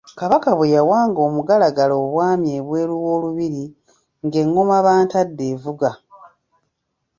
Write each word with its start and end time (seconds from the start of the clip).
Kabaka 0.19 0.49
bwe 0.57 0.73
yawanga 0.75 1.19
omugalagala 1.27 1.93
obwami 2.03 2.47
ebweru 2.59 2.93
w’olubiri 3.03 3.63
ng’engoma 4.25 4.77
Bantadde 4.85 5.43
evuga. 5.53 5.91